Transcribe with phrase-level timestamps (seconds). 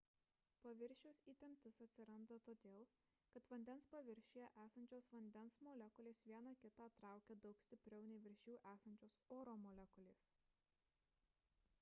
[0.65, 2.87] paviršiaus įtemptis atsiranda todėl
[3.35, 9.21] kad vandens paviršiuje esančios vandens molekulės viena kitą traukia daug stipriau nei virš jų esančios
[9.39, 10.27] oro molekulės